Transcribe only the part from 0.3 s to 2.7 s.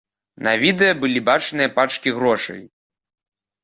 На відэа былі бачныя пачкі грошай.